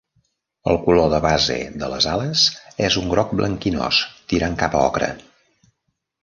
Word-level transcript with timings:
El 0.71 0.77
color 0.85 1.09
de 1.13 1.19
base 1.25 1.57
de 1.83 1.89
les 1.91 2.07
ales 2.13 2.45
és 2.87 2.97
un 3.03 3.13
groc 3.13 3.37
blanquinós 3.43 4.01
tirant 4.35 4.57
cap 4.65 4.79
a 4.81 4.83
ocre. 4.89 5.13